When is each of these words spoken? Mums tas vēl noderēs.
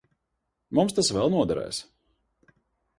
Mums 0.79 0.97
tas 0.99 1.13
vēl 1.19 1.31
noderēs. 1.37 1.85